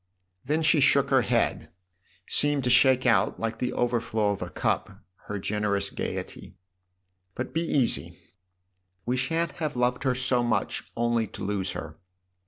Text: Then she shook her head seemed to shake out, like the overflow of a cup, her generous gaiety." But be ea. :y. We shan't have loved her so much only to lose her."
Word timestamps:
Then 0.43 0.63
she 0.63 0.79
shook 0.79 1.11
her 1.11 1.21
head 1.21 1.69
seemed 2.27 2.63
to 2.63 2.71
shake 2.71 3.05
out, 3.05 3.39
like 3.39 3.59
the 3.59 3.71
overflow 3.71 4.31
of 4.31 4.41
a 4.41 4.49
cup, 4.49 4.99
her 5.27 5.37
generous 5.37 5.91
gaiety." 5.91 6.55
But 7.35 7.53
be 7.53 7.61
ea. 7.61 7.87
:y. 8.09 8.17
We 9.05 9.15
shan't 9.15 9.51
have 9.61 9.75
loved 9.75 10.01
her 10.01 10.15
so 10.15 10.41
much 10.41 10.91
only 10.97 11.27
to 11.27 11.43
lose 11.43 11.73
her." 11.73 11.99